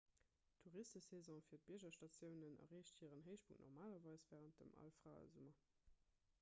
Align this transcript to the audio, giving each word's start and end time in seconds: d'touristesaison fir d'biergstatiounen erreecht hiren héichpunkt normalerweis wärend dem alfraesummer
d'touristesaison 0.61 1.41
fir 1.49 1.59
d'biergstatiounen 1.65 2.57
erreecht 2.65 3.03
hiren 3.05 3.23
héichpunkt 3.29 3.63
normalerweis 3.67 4.27
wärend 4.33 4.59
dem 4.63 4.77
alfraesummer 4.87 5.57